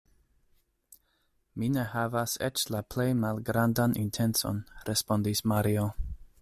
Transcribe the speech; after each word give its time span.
Mi 1.63 1.69
ne 1.75 1.83
havas 1.91 2.33
eĉ 2.47 2.65
la 2.77 2.81
plej 2.95 3.07
malgrandan 3.25 3.95
intencon, 4.07 4.63
respondis 4.93 5.45
Mario. 5.55 5.89